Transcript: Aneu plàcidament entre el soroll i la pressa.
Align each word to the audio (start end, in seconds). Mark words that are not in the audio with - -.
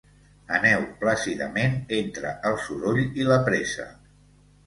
Aneu 0.59 0.85
plàcidament 1.01 1.75
entre 1.99 2.31
el 2.51 2.57
soroll 2.69 3.05
i 3.21 3.27
la 3.27 3.37
pressa. 3.51 3.87